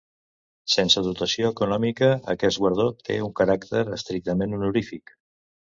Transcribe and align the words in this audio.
Sense 0.75 1.03
dotació 1.07 1.51
econòmica 1.55 2.09
aquest 2.35 2.63
guardó 2.65 2.89
té 3.11 3.19
un 3.29 3.39
caràcter 3.43 3.87
estrictament 4.01 4.61
honorífic. 4.61 5.17